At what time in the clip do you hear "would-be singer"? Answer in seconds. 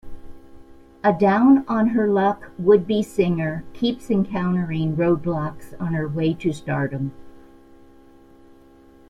2.57-3.63